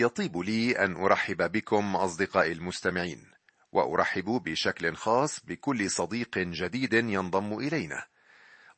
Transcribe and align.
يطيب 0.00 0.38
لي 0.38 0.84
أن 0.84 0.96
أرحب 0.96 1.52
بكم 1.52 1.96
أصدقائي 1.96 2.52
المستمعين 2.52 3.24
وأرحب 3.72 4.24
بشكل 4.24 4.94
خاص 4.94 5.40
بكل 5.44 5.90
صديق 5.90 6.38
جديد 6.38 6.92
ينضم 6.92 7.58
إلينا. 7.58 8.04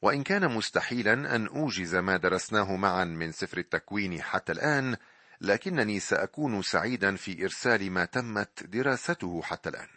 وإن 0.02 0.22
كان 0.22 0.54
مستحيلا 0.54 1.12
أن 1.12 1.46
أوجز 1.46 1.94
ما 1.94 2.16
درسناه 2.16 2.76
معا 2.76 3.04
من 3.04 3.32
سفر 3.32 3.58
التكوين 3.58 4.22
حتى 4.22 4.52
الآن 4.52 4.96
لكنني 5.40 6.00
سأكون 6.00 6.62
سعيدا 6.62 7.16
في 7.16 7.44
إرسال 7.44 7.90
ما 7.90 8.04
تمت 8.04 8.62
دراسته 8.62 9.42
حتى 9.42 9.68
الآن. 9.68 9.88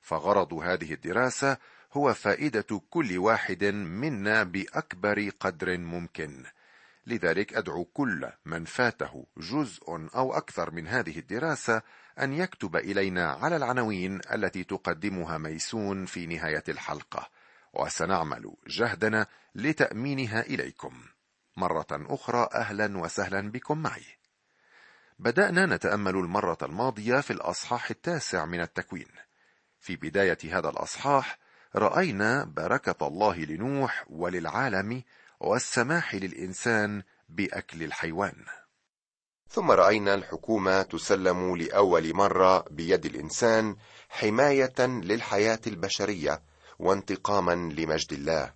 فغرض 0.00 0.54
هذه 0.54 0.92
الدراسة 0.92 1.56
هو 1.92 2.14
فائدة 2.14 2.80
كل 2.90 3.18
واحد 3.18 3.64
منا 3.64 4.42
بأكبر 4.42 5.30
قدر 5.40 5.78
ممكن. 5.78 6.44
لذلك 7.06 7.54
أدعو 7.54 7.84
كل 7.84 8.30
من 8.44 8.64
فاته 8.64 9.26
جزء 9.36 10.08
أو 10.14 10.36
أكثر 10.36 10.70
من 10.70 10.88
هذه 10.88 11.18
الدراسة 11.18 11.82
أن 12.20 12.32
يكتب 12.32 12.76
إلينا 12.76 13.32
على 13.32 13.56
العناوين 13.56 14.20
التي 14.32 14.64
تقدمها 14.64 15.38
ميسون 15.38 16.06
في 16.06 16.26
نهاية 16.26 16.64
الحلقة. 16.68 17.28
وسنعمل 17.74 18.54
جهدنا 18.66 19.26
لتأمينها 19.54 20.40
إليكم. 20.40 21.02
مرة 21.56 21.86
أخرى 21.90 22.48
أهلا 22.54 22.98
وسهلا 22.98 23.50
بكم 23.50 23.78
معي. 23.78 24.04
بدأنا 25.18 25.66
نتأمل 25.66 26.16
المرة 26.16 26.58
الماضية 26.62 27.20
في 27.20 27.32
الأصحاح 27.32 27.90
التاسع 27.90 28.44
من 28.44 28.60
التكوين. 28.60 29.08
في 29.80 29.96
بداية 29.96 30.38
هذا 30.44 30.68
الأصحاح 30.68 31.38
رأينا 31.76 32.44
بركة 32.44 33.06
الله 33.06 33.38
لنوح 33.38 34.04
وللعالم 34.10 35.02
والسماح 35.40 36.14
للإنسان 36.14 37.02
بأكل 37.28 37.82
الحيوان. 37.82 38.44
ثم 39.48 39.70
رأينا 39.70 40.14
الحكومة 40.14 40.82
تسلم 40.82 41.56
لأول 41.56 42.14
مرة 42.14 42.64
بيد 42.70 43.06
الإنسان 43.06 43.76
حماية 44.08 44.74
للحياة 44.78 45.60
البشرية 45.66 46.42
وانتقاما 46.78 47.52
لمجد 47.52 48.12
الله. 48.12 48.52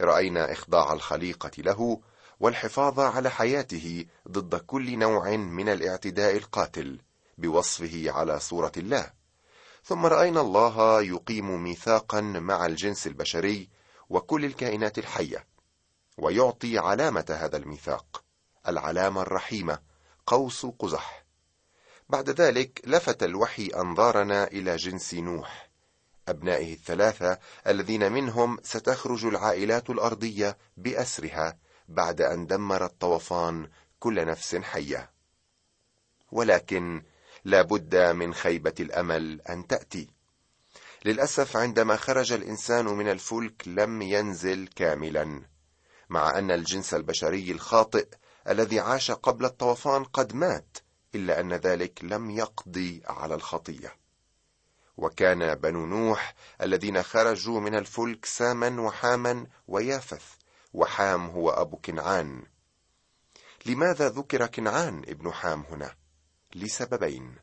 رأينا 0.00 0.52
إخضاع 0.52 0.92
الخليقة 0.92 1.50
له 1.58 2.00
والحفاظ 2.40 3.00
على 3.00 3.30
حياته 3.30 4.06
ضد 4.28 4.54
كل 4.54 4.98
نوع 4.98 5.36
من 5.36 5.68
الاعتداء 5.68 6.36
القاتل 6.36 7.00
بوصفه 7.38 8.04
على 8.10 8.40
صورة 8.40 8.72
الله. 8.76 9.10
ثم 9.84 10.06
رأينا 10.06 10.40
الله 10.40 11.02
يقيم 11.02 11.62
ميثاقا 11.62 12.20
مع 12.20 12.66
الجنس 12.66 13.06
البشري 13.06 13.68
وكل 14.10 14.44
الكائنات 14.44 14.98
الحية. 14.98 15.53
ويعطي 16.18 16.78
علامة 16.78 17.36
هذا 17.40 17.56
الميثاق 17.56 18.24
العلامة 18.68 19.22
الرحيمة 19.22 19.78
قوس 20.26 20.66
قزح. 20.66 21.24
بعد 22.08 22.30
ذلك 22.30 22.80
لفت 22.84 23.22
الوحي 23.22 23.66
أنظارنا 23.66 24.44
إلى 24.44 24.76
جنس 24.76 25.14
نوح 25.14 25.70
أبنائه 26.28 26.72
الثلاثة 26.72 27.38
الذين 27.66 28.12
منهم 28.12 28.58
ستخرج 28.62 29.24
العائلات 29.24 29.90
الأرضية 29.90 30.58
بأسرها 30.76 31.58
بعد 31.88 32.20
أن 32.20 32.46
دمر 32.46 32.84
الطوفان 32.84 33.68
كل 34.00 34.26
نفس 34.26 34.56
حية. 34.56 35.10
ولكن 36.32 37.02
لا 37.44 37.62
بد 37.62 37.96
من 37.96 38.34
خيبة 38.34 38.74
الأمل 38.80 39.40
أن 39.40 39.66
تأتي. 39.66 40.08
للأسف 41.04 41.56
عندما 41.56 41.96
خرج 41.96 42.32
الإنسان 42.32 42.84
من 42.84 43.08
الفلك 43.08 43.62
لم 43.68 44.02
ينزل 44.02 44.68
كاملا. 44.76 45.53
مع 46.08 46.38
أن 46.38 46.50
الجنس 46.50 46.94
البشري 46.94 47.50
الخاطئ 47.50 48.08
الذي 48.48 48.80
عاش 48.80 49.10
قبل 49.10 49.44
الطوفان 49.44 50.04
قد 50.04 50.34
مات 50.34 50.78
إلا 51.14 51.40
أن 51.40 51.52
ذلك 51.52 52.04
لم 52.04 52.30
يقضي 52.30 53.02
على 53.06 53.34
الخطية. 53.34 53.96
وكان 54.96 55.54
بنو 55.54 55.86
نوح 55.86 56.34
الذين 56.62 57.02
خرجوا 57.02 57.60
من 57.60 57.74
الفلك 57.74 58.24
ساما 58.24 58.80
وحاما 58.80 59.46
ويافث 59.68 60.24
وحام 60.72 61.26
هو 61.26 61.50
أبو 61.50 61.76
كنعان. 61.76 62.42
لماذا 63.66 64.08
ذكر 64.08 64.46
كنعان 64.46 64.98
ابن 64.98 65.32
حام 65.32 65.64
هنا؟ 65.70 65.94
لسببين. 66.54 67.36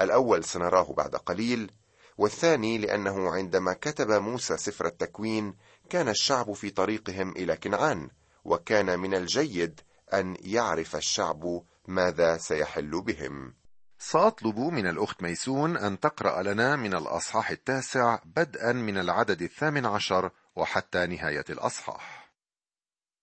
الأول 0.00 0.44
سنراه 0.44 0.92
بعد 0.92 1.16
قليل 1.16 1.70
والثاني 2.18 2.78
لأنه 2.78 3.30
عندما 3.30 3.72
كتب 3.72 4.10
موسى 4.10 4.56
سفر 4.56 4.86
التكوين 4.86 5.54
كان 5.90 6.08
الشعب 6.08 6.52
في 6.52 6.70
طريقهم 6.70 7.32
إلى 7.32 7.56
كنعان 7.56 8.08
وكان 8.44 8.98
من 8.98 9.14
الجيد 9.14 9.80
أن 10.14 10.36
يعرف 10.40 10.96
الشعب 10.96 11.62
ماذا 11.88 12.36
سيحل 12.36 13.02
بهم. 13.02 13.54
سأطلب 13.98 14.58
من 14.58 14.86
الأخت 14.86 15.22
ميسون 15.22 15.76
أن 15.76 16.00
تقرأ 16.00 16.42
لنا 16.42 16.76
من 16.76 16.94
الأصحاح 16.94 17.50
التاسع 17.50 18.18
بدءا 18.24 18.72
من 18.72 18.98
العدد 18.98 19.42
الثامن 19.42 19.86
عشر 19.86 20.30
وحتى 20.56 21.06
نهاية 21.06 21.44
الأصحاح. 21.50 22.32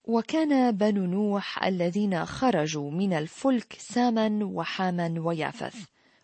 وكان 0.04 0.72
بنو 0.78 1.06
نوح 1.06 1.64
الذين 1.64 2.26
خرجوا 2.26 2.92
من 2.92 3.14
الفلك 3.14 3.76
ساما 3.80 4.40
وحاما 4.46 5.16
ويافث 5.18 5.76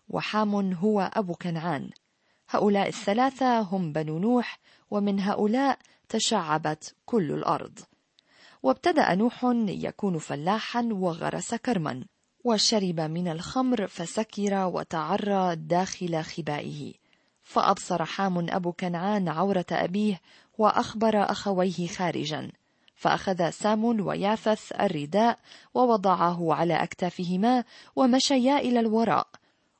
وحام 0.09 0.73
هو 0.73 1.11
أبو 1.13 1.33
كنعان. 1.33 1.89
هؤلاء 2.49 2.87
الثلاثة 2.87 3.59
هم 3.59 3.93
بنو 3.93 4.19
نوح 4.19 4.59
ومن 4.91 5.19
هؤلاء 5.19 5.79
تشعبت 6.09 6.95
كل 7.05 7.31
الأرض. 7.31 7.79
وابتدأ 8.63 9.15
نوح 9.15 9.45
يكون 9.67 10.17
فلاحا 10.17 10.89
وغرس 10.91 11.55
كرما 11.55 12.05
وشرب 12.43 12.99
من 12.99 13.27
الخمر 13.27 13.87
فسكر 13.87 14.65
وتعرى 14.65 15.55
داخل 15.55 16.23
خبائه. 16.23 16.93
فأبصر 17.43 18.05
حام 18.05 18.49
أبو 18.49 18.71
كنعان 18.71 19.27
عورة 19.27 19.65
أبيه 19.71 20.21
وأخبر 20.57 21.31
أخويه 21.31 21.87
خارجا. 21.87 22.51
فأخذ 22.95 23.49
سام 23.49 23.83
ويافث 24.07 24.71
الرداء 24.71 25.39
ووضعه 25.73 26.53
على 26.53 26.73
أكتافهما 26.73 27.63
ومشيا 27.95 28.57
إلى 28.57 28.79
الوراء. 28.79 29.27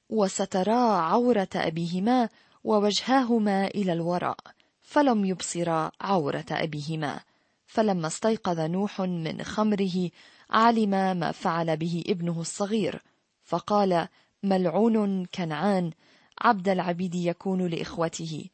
وسترا 0.09 0.97
عورة 0.97 1.49
أبيهما 1.55 2.29
ووجهاهما 2.63 3.67
إلى 3.67 3.93
الوراء. 3.93 4.58
فلم 4.89 5.25
يبصرا 5.25 5.91
عورة 6.01 6.45
أبيهما. 6.51 7.19
فلما 7.67 8.07
استيقظ 8.07 8.59
نوح 8.59 9.01
من 9.01 9.43
خمره 9.43 10.09
علم 10.49 10.89
ما 10.89 11.31
فعل 11.31 11.77
به 11.77 12.03
ابنه 12.07 12.41
الصغير. 12.41 13.01
فقال 13.43 14.07
ملعون 14.43 15.25
كنعان 15.25 15.91
عبد 16.41 16.69
العبيد 16.69 17.15
يكون 17.15 17.67
لإخوته. 17.67 18.45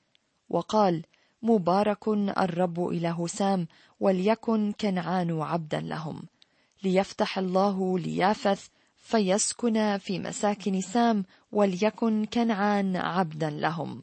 وقال 0.49 1.03
مبارك 1.41 2.07
الرب 2.07 2.87
اله 2.87 3.27
سام 3.27 3.67
وليكن 3.99 4.71
كنعان 4.81 5.41
عبدا 5.41 5.79
لهم. 5.79 6.23
ليفتح 6.83 7.37
الله 7.37 7.99
ليافث 7.99 8.67
فيسكن 8.97 9.97
في 9.97 10.19
مساكن 10.19 10.81
سام 10.81 11.25
وليكن 11.51 12.25
كنعان 12.25 12.95
عبدا 12.95 13.49
لهم. 13.49 14.01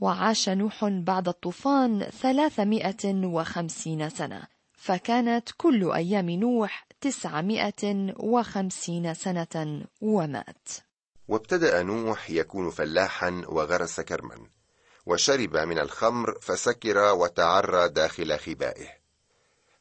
وعاش 0.00 0.48
نوح 0.48 0.84
بعد 0.84 1.28
الطوفان 1.28 2.10
ثلاثمائة 2.22 3.26
وخمسين 3.26 4.10
سنة 4.10 4.42
فكانت 4.72 5.48
كل 5.56 5.92
أيام 5.92 6.30
نوح 6.30 6.86
تسعمائة 7.00 8.14
وخمسين 8.16 9.14
سنة 9.14 9.84
ومات. 10.00 10.68
وابتدأ 11.28 11.82
نوح 11.82 12.30
يكون 12.30 12.70
فلاحا 12.70 13.42
وغرس 13.48 14.00
كرما 14.00 14.46
وشرب 15.06 15.56
من 15.56 15.78
الخمر 15.78 16.38
فسكر 16.40 16.98
وتعرى 16.98 17.88
داخل 17.88 18.38
خبائه. 18.38 18.88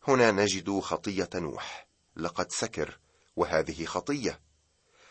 هنا 0.08 0.32
نجد 0.32 0.80
خطية 0.80 1.30
نوح 1.36 1.88
لقد 2.16 2.52
سكر 2.52 3.00
وهذه 3.36 3.86
خطية. 3.86 4.40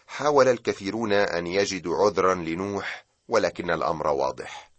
حاول 0.06 0.48
الكثيرون 0.48 1.12
أن 1.12 1.46
يجدوا 1.46 1.96
عذرا 1.96 2.34
لنوح 2.34 3.04
ولكن 3.28 3.70
الأمر 3.70 4.06
واضح. 4.06 4.75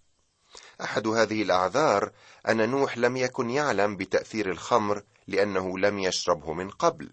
أحد 0.81 1.07
هذه 1.07 1.41
الأعذار 1.41 2.11
أن 2.49 2.69
نوح 2.69 2.97
لم 2.97 3.17
يكن 3.17 3.49
يعلم 3.49 3.97
بتأثير 3.97 4.51
الخمر 4.51 5.03
لأنه 5.27 5.79
لم 5.79 5.99
يشربه 5.99 6.53
من 6.53 6.69
قبل 6.69 7.11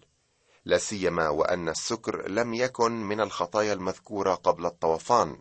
لا 0.65 0.77
سيما 0.77 1.29
وأن 1.29 1.69
السكر 1.69 2.27
لم 2.29 2.53
يكن 2.53 2.91
من 2.91 3.21
الخطايا 3.21 3.73
المذكورة 3.73 4.35
قبل 4.35 4.65
الطوفان 4.65 5.39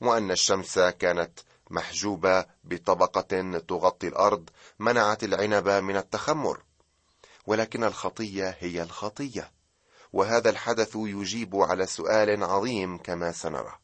وأن 0.00 0.30
الشمس 0.30 0.78
كانت 0.78 1.40
محجوبة 1.70 2.46
بطبقة 2.64 3.58
تغطي 3.68 4.08
الأرض 4.08 4.50
منعت 4.78 5.24
العنب 5.24 5.68
من 5.68 5.96
التخمر 5.96 6.62
ولكن 7.46 7.84
الخطية 7.84 8.56
هي 8.60 8.82
الخطية 8.82 9.52
وهذا 10.12 10.50
الحدث 10.50 10.92
يجيب 10.96 11.56
على 11.56 11.86
سؤال 11.86 12.44
عظيم 12.44 12.98
كما 12.98 13.32
سنرى. 13.32 13.79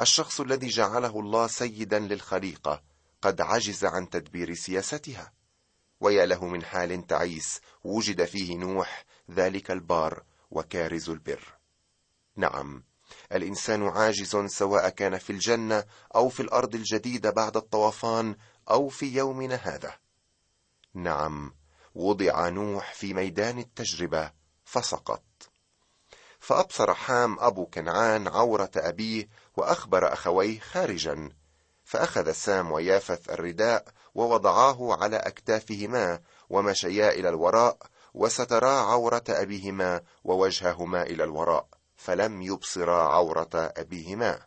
الشخص 0.00 0.40
الذي 0.40 0.68
جعله 0.68 1.20
الله 1.20 1.46
سيدا 1.46 1.98
للخليقة 1.98 2.82
قد 3.22 3.40
عجز 3.40 3.84
عن 3.84 4.10
تدبير 4.10 4.54
سياستها. 4.54 5.32
ويا 6.00 6.26
له 6.26 6.46
من 6.46 6.64
حال 6.64 7.06
تعيس 7.06 7.60
وجد 7.84 8.24
فيه 8.24 8.56
نوح 8.56 9.04
ذلك 9.30 9.70
البار 9.70 10.22
وكارز 10.50 11.10
البر. 11.10 11.54
نعم 12.36 12.84
الإنسان 13.32 13.88
عاجز 13.88 14.36
سواء 14.36 14.88
كان 14.88 15.18
في 15.18 15.30
الجنة 15.30 15.84
أو 16.14 16.28
في 16.28 16.40
الأرض 16.40 16.74
الجديدة 16.74 17.30
بعد 17.30 17.56
الطوفان 17.56 18.36
أو 18.70 18.88
في 18.88 19.16
يومنا 19.16 19.54
هذا. 19.54 19.98
نعم 20.94 21.54
وضع 21.94 22.48
نوح 22.48 22.94
في 22.94 23.14
ميدان 23.14 23.58
التجربة 23.58 24.32
فسقط. 24.64 25.22
فأبصر 26.38 26.94
حام 26.94 27.36
أبو 27.40 27.66
كنعان 27.66 28.28
عورة 28.28 28.70
أبيه 28.76 29.28
وأخبر 29.56 30.12
أخويه 30.12 30.60
خارجا 30.60 31.30
فأخذ 31.84 32.32
سام 32.32 32.72
ويافث 32.72 33.30
الرداء 33.30 33.84
ووضعاه 34.14 35.02
على 35.02 35.16
أكتافهما 35.16 36.20
ومشيا 36.50 37.10
إلى 37.12 37.28
الوراء 37.28 37.78
وسترا 38.14 38.70
عورة 38.70 39.24
أبيهما 39.28 40.00
ووجههما 40.24 41.02
إلى 41.02 41.24
الوراء 41.24 41.66
فلم 41.96 42.42
يبصرا 42.42 43.02
عورة 43.02 43.50
أبيهما. 43.54 44.46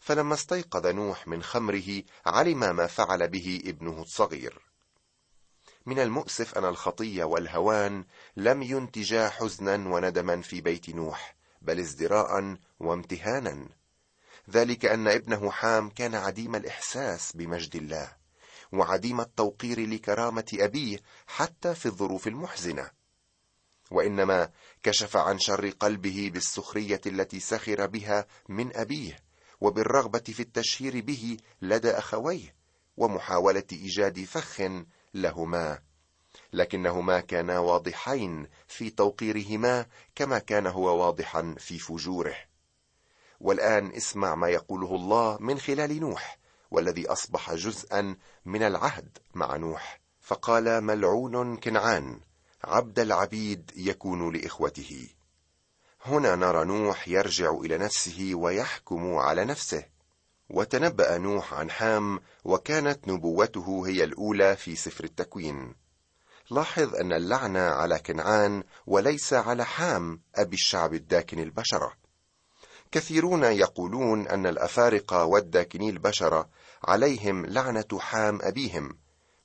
فلما 0.00 0.34
استيقظ 0.34 0.86
نوح 0.86 1.28
من 1.28 1.42
خمره 1.42 2.02
علم 2.26 2.76
ما 2.76 2.86
فعل 2.86 3.28
به 3.28 3.62
ابنه 3.64 4.02
الصغير. 4.02 4.58
من 5.86 5.98
المؤسف 5.98 6.58
أن 6.58 6.64
الخطيه 6.64 7.24
والهوان 7.24 8.04
لم 8.36 8.62
ينتجا 8.62 9.28
حزنا 9.28 9.88
وندما 9.88 10.42
في 10.42 10.60
بيت 10.60 10.90
نوح 10.90 11.36
بل 11.62 11.78
ازدراء 11.78 12.56
وامتهانا. 12.80 13.79
ذلك 14.50 14.84
أن 14.84 15.08
ابنه 15.08 15.50
حام 15.50 15.90
كان 15.90 16.14
عديم 16.14 16.56
الإحساس 16.56 17.36
بمجد 17.36 17.76
الله 17.76 18.20
وعديم 18.72 19.20
التوقير 19.20 19.80
لكرامة 19.88 20.46
أبيه 20.54 20.98
حتى 21.26 21.74
في 21.74 21.86
الظروف 21.86 22.26
المحزنة. 22.26 22.90
وإنما 23.90 24.50
كشف 24.82 25.16
عن 25.16 25.38
شر 25.38 25.70
قلبه 25.70 26.30
بالسخرية 26.34 27.00
التي 27.06 27.40
سخر 27.40 27.86
بها 27.86 28.26
من 28.48 28.76
أبيه 28.76 29.18
وبالرغبة 29.60 30.18
في 30.18 30.40
التشهير 30.40 31.00
به 31.00 31.36
لدى 31.62 31.90
أخويه 31.90 32.54
ومحاولة 32.96 33.64
إيجاد 33.72 34.24
فخ 34.24 34.60
لهما. 35.14 35.78
لكنهما 36.52 37.20
كانا 37.20 37.58
واضحين 37.58 38.46
في 38.68 38.90
توقيرهما 38.90 39.86
كما 40.14 40.38
كان 40.38 40.66
هو 40.66 41.06
واضحا 41.06 41.54
في 41.58 41.78
فجوره. 41.78 42.49
والآن 43.40 43.92
اسمع 43.92 44.34
ما 44.34 44.48
يقوله 44.48 44.94
الله 44.94 45.38
من 45.40 45.58
خلال 45.58 46.00
نوح 46.00 46.38
والذي 46.70 47.06
أصبح 47.08 47.54
جزءا 47.54 48.16
من 48.44 48.62
العهد 48.62 49.18
مع 49.34 49.56
نوح 49.56 50.00
فقال 50.20 50.80
ملعون 50.84 51.56
كنعان 51.56 52.20
عبد 52.64 52.98
العبيد 52.98 53.70
يكون 53.76 54.36
لإخوته 54.36 55.08
هنا 56.04 56.36
نرى 56.36 56.64
نوح 56.64 57.08
يرجع 57.08 57.50
إلى 57.50 57.78
نفسه 57.78 58.30
ويحكم 58.34 59.14
على 59.14 59.44
نفسه 59.44 59.84
وتنبأ 60.50 61.18
نوح 61.18 61.54
عن 61.54 61.70
حام 61.70 62.20
وكانت 62.44 63.08
نبوته 63.08 63.82
هي 63.86 64.04
الأولى 64.04 64.56
في 64.56 64.76
سفر 64.76 65.04
التكوين. 65.04 65.74
لاحظ 66.50 66.94
أن 66.94 67.12
اللعنة 67.12 67.60
على 67.60 67.98
كنعان 67.98 68.62
وليس 68.86 69.32
على 69.32 69.64
حام 69.64 70.20
أبي 70.34 70.54
الشعب 70.54 70.94
الداكن 70.94 71.38
البشرة. 71.38 71.92
كثيرون 72.92 73.44
يقولون 73.44 74.28
أن 74.28 74.46
الأفارقة 74.46 75.24
والداكني 75.24 75.90
البشرة 75.90 76.48
عليهم 76.84 77.46
لعنة 77.46 77.98
حام 77.98 78.38
أبيهم، 78.42 78.98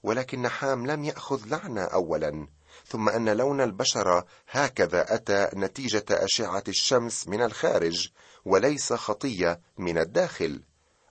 ولكن 0.03 0.47
حام 0.47 0.87
لم 0.87 1.03
يأخذ 1.03 1.47
لعنة 1.47 1.81
أولا، 1.81 2.47
ثم 2.87 3.09
أن 3.09 3.29
لون 3.29 3.61
البشرة 3.61 4.25
هكذا 4.49 5.15
أتى 5.15 5.47
نتيجة 5.55 6.05
أشعة 6.09 6.63
الشمس 6.67 7.27
من 7.27 7.41
الخارج، 7.41 8.09
وليس 8.45 8.93
خطية 8.93 9.59
من 9.77 9.97
الداخل. 9.97 10.61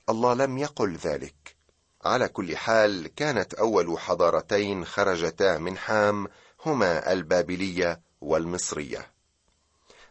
الله 0.09 0.35
لم 0.35 0.59
يقل 0.59 0.97
ذلك 0.97 1.57
على 2.05 2.29
كل 2.29 2.57
حال 2.57 3.15
كانت 3.15 3.55
أول 3.55 3.99
حضارتين 3.99 4.85
خرجتا 4.85 5.59
من 5.59 5.79
حام 5.79 6.29
هما 6.67 7.13
البابلية 7.13 8.01
والمصرية 8.21 9.14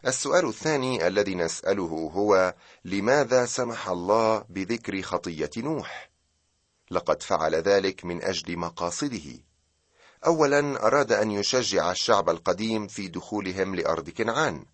السؤال 0.06 0.48
الثاني 0.48 1.06
الذي 1.06 1.34
نسأله 1.34 2.10
هو 2.14 2.54
لماذا 2.84 3.46
سمح 3.46 3.88
الله 3.88 4.44
بذكر 4.48 5.02
خطية 5.02 5.50
نوح؟ 5.56 6.10
لقد 6.90 7.22
فعل 7.22 7.54
ذلك 7.54 8.04
من 8.04 8.22
أجل 8.22 8.56
مقاصده. 8.56 9.40
اولا 10.26 10.86
أراد 10.86 11.12
أن 11.12 11.30
يشجع 11.30 11.90
الشعب 11.90 12.30
القديم 12.30 12.86
في 12.86 13.08
دخولهم 13.08 13.74
لأرض 13.74 14.10
كنعان. 14.10 14.64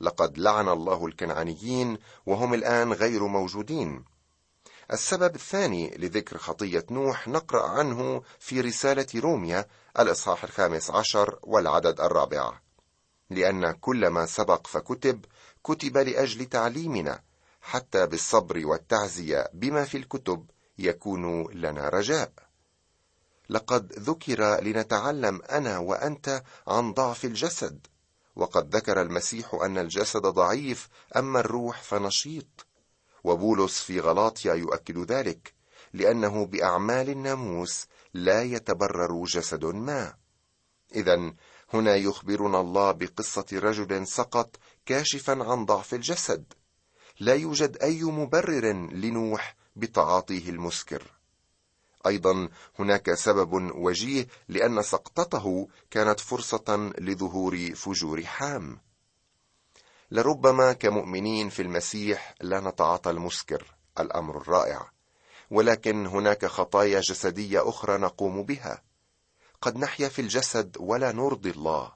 لقد 0.00 0.38
لعن 0.38 0.68
الله 0.68 1.06
الكنعانيين 1.06 1.98
وهم 2.26 2.54
الآن 2.54 2.92
غير 2.92 3.26
موجودين. 3.26 4.04
السبب 4.92 5.34
الثاني 5.34 5.96
لذكر 5.98 6.38
خطية 6.38 6.86
نوح 6.90 7.28
نقرأ 7.28 7.68
عنه 7.68 8.22
في 8.38 8.60
رسالة 8.60 9.06
روميا 9.14 9.66
الإصحاح 9.98 10.44
الخامس 10.44 10.90
عشر 10.90 11.38
والعدد 11.42 12.00
الرابع. 12.00 12.63
لأن 13.30 13.72
كل 13.72 14.06
ما 14.06 14.26
سبق 14.26 14.66
فكتب 14.66 15.24
كتب 15.64 15.98
لأجل 15.98 16.44
تعليمنا 16.46 17.22
حتى 17.60 18.06
بالصبر 18.06 18.66
والتعزية 18.66 19.50
بما 19.52 19.84
في 19.84 19.96
الكتب 19.96 20.46
يكون 20.78 21.52
لنا 21.52 21.88
رجاء. 21.88 22.32
لقد 23.48 23.92
ذكر 23.92 24.60
لنتعلم 24.60 25.42
أنا 25.42 25.78
وأنت 25.78 26.42
عن 26.68 26.92
ضعف 26.92 27.24
الجسد 27.24 27.86
وقد 28.36 28.76
ذكر 28.76 29.02
المسيح 29.02 29.54
أن 29.54 29.78
الجسد 29.78 30.20
ضعيف 30.22 30.88
أما 31.16 31.40
الروح 31.40 31.82
فنشيط 31.82 32.66
وبولس 33.24 33.80
في 33.80 34.00
غلاطيا 34.00 34.54
يؤكد 34.54 34.98
ذلك 35.12 35.54
لأنه 35.92 36.46
بأعمال 36.46 37.10
الناموس 37.10 37.86
لا 38.14 38.42
يتبرر 38.42 39.24
جسد 39.24 39.64
ما. 39.64 40.14
اذا 40.94 41.32
هنا 41.74 41.96
يخبرنا 41.96 42.60
الله 42.60 42.92
بقصة 42.92 43.46
رجل 43.52 44.06
سقط 44.06 44.56
كاشفا 44.86 45.44
عن 45.44 45.64
ضعف 45.64 45.94
الجسد. 45.94 46.44
لا 47.20 47.34
يوجد 47.34 47.76
أي 47.82 48.02
مبرر 48.02 48.72
لنوح 48.92 49.56
بتعاطيه 49.76 50.50
المسكر. 50.50 51.02
أيضا 52.06 52.48
هناك 52.78 53.14
سبب 53.14 53.52
وجيه 53.74 54.26
لأن 54.48 54.82
سقطته 54.82 55.68
كانت 55.90 56.20
فرصة 56.20 56.92
لظهور 56.98 57.74
فجور 57.74 58.22
حام. 58.22 58.80
لربما 60.10 60.72
كمؤمنين 60.72 61.48
في 61.48 61.62
المسيح 61.62 62.34
لا 62.40 62.60
نتعاطى 62.60 63.10
المسكر 63.10 63.74
الأمر 64.00 64.36
الرائع. 64.38 64.90
ولكن 65.50 66.06
هناك 66.06 66.46
خطايا 66.46 67.00
جسدية 67.00 67.68
أخرى 67.68 67.98
نقوم 67.98 68.42
بها. 68.42 68.82
قد 69.64 69.76
نحيا 69.78 70.08
في 70.08 70.18
الجسد 70.22 70.76
ولا 70.80 71.12
نرضي 71.12 71.50
الله. 71.50 71.92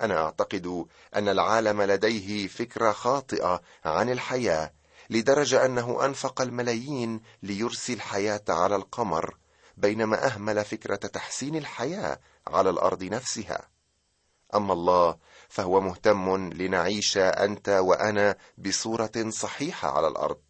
أنا 0.00 0.24
أعتقد 0.24 0.86
أن 1.14 1.28
العالم 1.28 1.82
لديه 1.82 2.48
فكرة 2.48 2.92
خاطئة 2.92 3.62
عن 3.84 4.10
الحياة 4.10 4.72
لدرجة 5.10 5.64
أنه 5.64 6.04
أنفق 6.04 6.40
الملايين 6.40 7.20
ليرسي 7.42 7.92
الحياة 7.92 8.44
على 8.48 8.76
القمر 8.76 9.36
بينما 9.76 10.26
أهمل 10.26 10.64
فكرة 10.64 10.96
تحسين 10.96 11.56
الحياة 11.56 12.20
على 12.46 12.70
الأرض 12.70 13.04
نفسها. 13.04 13.68
أما 14.54 14.72
الله 14.72 15.16
فهو 15.48 15.80
مهتم 15.80 16.52
لنعيش 16.52 17.18
أنت 17.18 17.68
وأنا 17.68 18.36
بصورة 18.58 19.28
صحيحة 19.28 19.90
على 19.96 20.08
الأرض. 20.08 20.42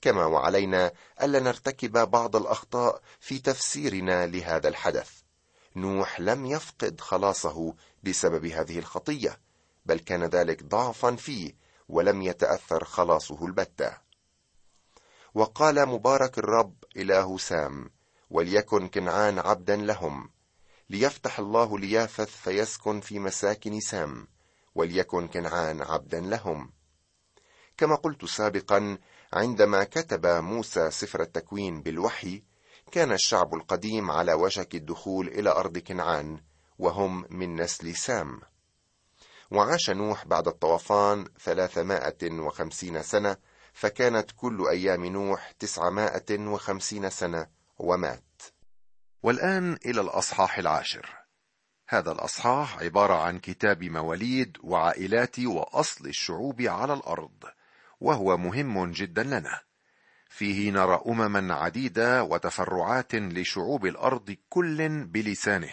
كما 0.00 0.26
وعلينا 0.26 0.92
ألا 1.22 1.40
نرتكب 1.40 2.10
بعض 2.10 2.36
الأخطاء 2.36 3.00
في 3.20 3.38
تفسيرنا 3.38 4.26
لهذا 4.26 4.68
الحدث. 4.68 5.23
نوح 5.76 6.20
لم 6.20 6.46
يفقد 6.46 7.00
خلاصه 7.00 7.74
بسبب 8.02 8.44
هذه 8.44 8.78
الخطية 8.78 9.40
بل 9.86 9.98
كان 9.98 10.24
ذلك 10.24 10.64
ضعفا 10.64 11.16
فيه 11.16 11.52
ولم 11.88 12.22
يتأثر 12.22 12.84
خلاصه 12.84 13.46
البتة. 13.46 13.98
وقال 15.34 15.86
مبارك 15.86 16.38
الرب 16.38 16.74
إله 16.96 17.38
سام 17.38 17.90
وليكن 18.30 18.88
كنعان 18.88 19.38
عبدا 19.38 19.76
لهم 19.76 20.30
ليفتح 20.90 21.38
الله 21.38 21.78
ليافث 21.78 22.36
فيسكن 22.36 23.00
في 23.00 23.18
مساكن 23.18 23.80
سام 23.80 24.28
وليكن 24.74 25.28
كنعان 25.28 25.82
عبدا 25.82 26.20
لهم. 26.20 26.72
كما 27.76 27.94
قلت 27.94 28.24
سابقا 28.24 28.98
عندما 29.32 29.84
كتب 29.84 30.26
موسى 30.26 30.90
سفر 30.90 31.22
التكوين 31.22 31.82
بالوحي 31.82 32.42
كان 32.94 33.12
الشعب 33.12 33.54
القديم 33.54 34.10
على 34.10 34.32
وشك 34.32 34.74
الدخول 34.74 35.28
إلى 35.28 35.50
أرض 35.50 35.78
كنعان 35.78 36.40
وهم 36.78 37.24
من 37.30 37.56
نسل 37.56 37.94
سام. 37.96 38.40
وعاش 39.50 39.90
نوح 39.90 40.26
بعد 40.26 40.48
الطوفان 40.48 41.28
ثلاثمائة 41.40 42.30
وخمسين 42.30 43.02
سنة 43.02 43.36
فكانت 43.72 44.30
كل 44.36 44.68
أيام 44.68 45.04
نوح 45.06 45.50
تسعمائة 45.50 46.38
وخمسين 46.38 47.10
سنة 47.10 47.46
ومات. 47.78 48.42
والآن 49.22 49.78
إلى 49.86 50.00
الأصحاح 50.00 50.58
العاشر. 50.58 51.16
هذا 51.88 52.12
الأصحاح 52.12 52.78
عبارة 52.78 53.14
عن 53.14 53.38
كتاب 53.38 53.84
مواليد 53.84 54.56
وعائلات 54.62 55.38
وأصل 55.38 56.06
الشعوب 56.06 56.62
على 56.62 56.92
الأرض 56.92 57.44
وهو 58.00 58.36
مهم 58.36 58.92
جدا 58.92 59.22
لنا. 59.22 59.60
فيه 60.34 60.70
نرى 60.70 61.00
أمما 61.06 61.54
عديدة 61.54 62.24
وتفرعات 62.24 63.14
لشعوب 63.14 63.86
الأرض 63.86 64.36
كل 64.48 65.04
بلسانه. 65.04 65.72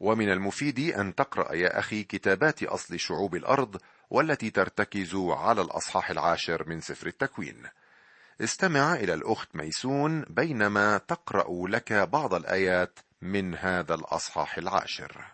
ومن 0.00 0.32
المفيد 0.32 0.78
أن 0.78 1.14
تقرأ 1.14 1.54
يا 1.54 1.78
أخي 1.78 2.02
كتابات 2.02 2.62
أصل 2.62 2.98
شعوب 2.98 3.34
الأرض 3.34 3.76
والتي 4.10 4.50
ترتكز 4.50 5.14
على 5.14 5.62
الأصحاح 5.62 6.10
العاشر 6.10 6.68
من 6.68 6.80
سفر 6.80 7.06
التكوين. 7.06 7.62
استمع 8.40 8.94
إلى 8.94 9.14
الأخت 9.14 9.56
ميسون 9.56 10.22
بينما 10.22 10.98
تقرأ 10.98 11.68
لك 11.68 11.92
بعض 11.92 12.34
الآيات 12.34 12.98
من 13.22 13.54
هذا 13.54 13.94
الأصحاح 13.94 14.58
العاشر. 14.58 15.24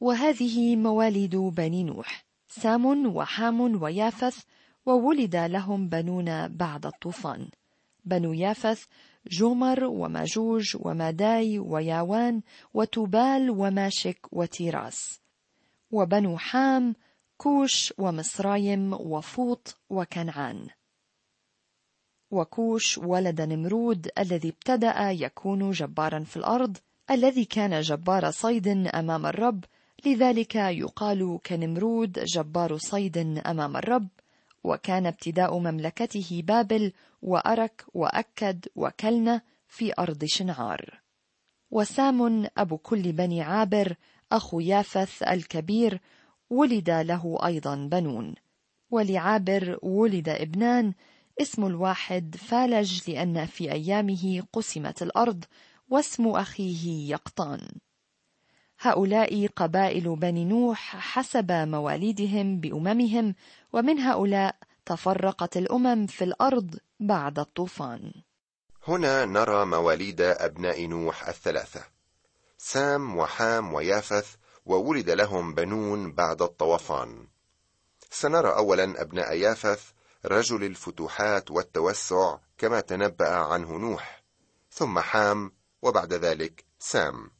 وهذه 0.00 0.76
مواليد 0.76 1.36
بني 1.36 1.84
نوح 1.84 2.24
سام 2.48 3.06
وحام 3.16 3.82
ويافث 3.82 4.38
وولد 4.86 5.36
لهم 5.36 5.88
بنون 5.88 6.48
بعد 6.48 6.86
الطوفان. 6.86 7.48
بنو 8.04 8.32
يافث 8.32 8.84
جومر 9.30 9.84
وماجوج 9.84 10.76
وماداي 10.80 11.58
وياوان 11.58 12.42
وتوبال 12.74 13.50
وماشك 13.50 14.18
وتيراس. 14.32 15.20
وبنو 15.90 16.38
حام 16.38 16.94
كوش 17.36 17.94
ومصرايم 17.98 18.92
وفوط 18.92 19.76
وكنعان. 19.90 20.68
وكوش 22.30 22.98
ولد 22.98 23.40
نمرود 23.40 24.08
الذي 24.18 24.48
ابتدأ 24.48 25.10
يكون 25.10 25.70
جبارا 25.70 26.24
في 26.24 26.36
الأرض 26.36 26.76
الذي 27.10 27.44
كان 27.44 27.80
جبار 27.80 28.30
صيد 28.30 28.68
أمام 28.68 29.26
الرب 29.26 29.64
لذلك 30.06 30.54
يقال 30.54 31.38
كنمرود 31.46 32.18
جبار 32.18 32.76
صيد 32.78 33.18
أمام 33.46 33.76
الرب. 33.76 34.08
وكان 34.64 35.06
ابتداء 35.06 35.58
مملكته 35.58 36.42
بابل 36.44 36.92
وأرك 37.22 37.84
وأكد 37.94 38.66
وكلنة 38.76 39.42
في 39.68 39.92
أرض 39.98 40.24
شنعار. 40.24 41.00
وسام 41.70 42.46
أبو 42.58 42.78
كل 42.78 43.12
بني 43.12 43.42
عابر 43.42 43.96
أخو 44.32 44.60
يافث 44.60 45.22
الكبير 45.22 46.00
ولد 46.50 46.90
له 46.90 47.38
أيضا 47.46 47.76
بنون. 47.76 48.34
ولعابر 48.90 49.78
ولد 49.82 50.28
ابنان 50.28 50.94
اسم 51.40 51.66
الواحد 51.66 52.36
فالج 52.36 53.10
لأن 53.10 53.46
في 53.46 53.72
أيامه 53.72 54.42
قسمت 54.52 55.02
الأرض 55.02 55.44
واسم 55.88 56.28
أخيه 56.28 57.10
يقطان. 57.10 57.60
هؤلاء 58.84 59.46
قبائل 59.46 60.16
بني 60.16 60.44
نوح 60.44 60.96
حسب 60.96 61.52
مواليدهم 61.52 62.60
بأممهم 62.60 63.34
ومن 63.72 63.98
هؤلاء 63.98 64.56
تفرقت 64.86 65.56
الأمم 65.56 66.06
في 66.06 66.24
الأرض 66.24 66.76
بعد 67.00 67.38
الطوفان. 67.38 68.12
هنا 68.88 69.24
نرى 69.24 69.64
مواليد 69.66 70.20
أبناء 70.20 70.86
نوح 70.86 71.28
الثلاثة 71.28 71.84
سام 72.58 73.16
وحام 73.16 73.74
ويافث 73.74 74.34
وولد 74.66 75.10
لهم 75.10 75.54
بنون 75.54 76.12
بعد 76.12 76.42
الطوفان. 76.42 77.28
سنرى 78.10 78.48
أولا 78.48 79.02
أبناء 79.02 79.34
يافث 79.34 79.92
رجل 80.26 80.64
الفتوحات 80.64 81.50
والتوسع 81.50 82.36
كما 82.58 82.80
تنبأ 82.80 83.30
عنه 83.30 83.76
نوح 83.76 84.22
ثم 84.70 84.98
حام 84.98 85.52
وبعد 85.82 86.12
ذلك 86.12 86.64
سام. 86.78 87.33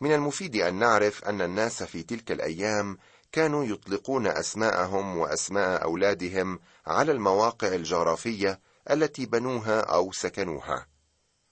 من 0.00 0.12
المفيد 0.12 0.56
أن 0.56 0.74
نعرف 0.74 1.24
أن 1.24 1.42
الناس 1.42 1.82
في 1.82 2.02
تلك 2.02 2.32
الأيام 2.32 2.98
كانوا 3.32 3.64
يطلقون 3.64 4.26
أسماءهم 4.26 5.16
وأسماء 5.16 5.82
أولادهم 5.82 6.58
على 6.86 7.12
المواقع 7.12 7.68
الجغرافية 7.68 8.60
التي 8.90 9.26
بنوها 9.26 9.80
أو 9.80 10.12
سكنوها. 10.12 10.86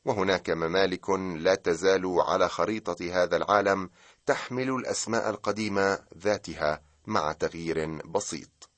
وهناك 0.05 0.51
ممالك 0.51 1.11
لا 1.11 1.55
تزال 1.55 2.17
على 2.21 2.49
خريطة 2.49 3.23
هذا 3.23 3.37
العالم 3.37 3.91
تحمل 4.27 4.71
الأسماء 4.71 5.31
القديمة 5.31 5.99
ذاتها 6.19 6.83
مع 7.07 7.33
تغيير 7.33 8.03
بسيط. 8.07 8.71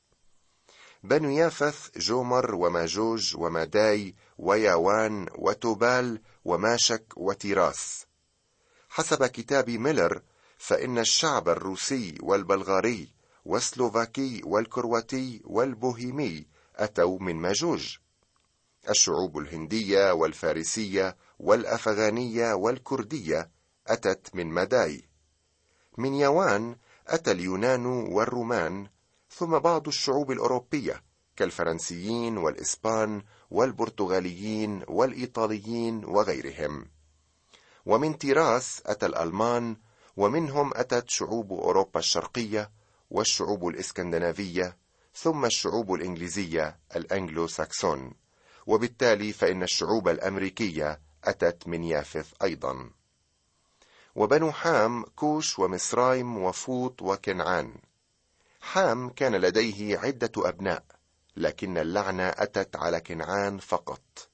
بنو 1.03 1.31
يافث 1.31 1.99
جومر 1.99 2.55
وماجوج 2.55 3.37
وماداي 3.37 4.15
وياوان 4.39 5.27
وتوبال 5.39 6.21
وماشك 6.45 7.13
وتيراس 7.17 8.06
حسب 8.97 9.27
كتاب 9.27 9.71
ميلر 9.71 10.23
فإن 10.59 10.99
الشعب 10.99 11.49
الروسي 11.49 12.15
والبلغاري 12.23 13.09
والسلوفاكي 13.45 14.41
والكرواتي 14.45 15.43
والبوهيمي 15.45 16.47
أتوا 16.77 17.19
من 17.21 17.37
ماجوج 17.37 17.97
الشعوب 18.91 19.39
الهندية 19.39 20.13
والفارسية 20.13 21.17
والأفغانية 21.39 22.55
والكردية 22.55 23.51
أتت 23.87 24.35
من 24.35 24.47
مداي. 24.47 25.09
من 25.99 26.15
يوان 26.15 26.77
أتى 27.09 27.31
اليونان 27.31 27.87
والرومان 27.87 28.87
ثم 29.31 29.59
بعض 29.59 29.89
الشعوب 29.89 30.31
الأوروبية 30.31 31.03
كالفرنسيين 31.37 32.37
والإسبان 32.39 33.23
والبرتغاليين 33.51 34.83
والإيطاليين 34.89 36.05
وغيرهم. 36.05 36.96
ومن 37.87 38.19
تيراس 38.19 38.83
أتى 38.87 39.07
الألمان 39.07 39.77
ومنهم 40.17 40.71
أتت 40.75 41.11
شعوب 41.11 41.53
أوروبا 41.53 42.01
الشرقية 42.01 42.71
والشعوب 43.11 43.69
الإسكندنافية 43.69 44.77
ثم 45.15 45.45
الشعوب 45.45 45.95
الإنجليزية 45.95 46.79
الأنجلو 46.97 47.47
ساكسون 47.47 48.13
وبالتالي 48.67 49.33
فإن 49.33 49.63
الشعوب 49.63 50.09
الأمريكية 50.09 51.01
أتت 51.25 51.69
من 51.69 51.85
يافث 51.85 52.33
أيضا. 52.43 52.91
وبنو 54.15 54.53
حام 54.53 55.03
كوش 55.03 55.59
ومصرايم 55.59 56.39
وفوط 56.39 57.03
وكنعان. 57.03 57.75
حام 58.61 59.09
كان 59.09 59.37
لديه 59.37 59.99
عدة 59.99 60.33
أبناء 60.37 60.85
لكن 61.37 61.79
اللعنة 61.79 62.29
أتت 62.29 62.77
على 62.77 63.01
كنعان 63.01 63.59
فقط. 63.59 64.29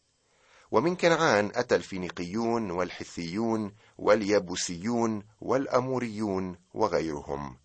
ومن 0.73 0.97
كنعان 0.97 1.50
أتى 1.55 1.75
الفينيقيون 1.76 2.71
والحثيون 2.71 3.73
واليابوسيون 3.99 5.23
والأموريون 5.41 6.57
وغيرهم. 6.75 7.57